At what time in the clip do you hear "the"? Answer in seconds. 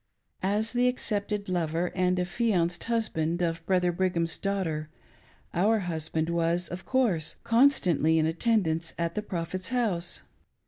0.71-0.87, 9.13-9.21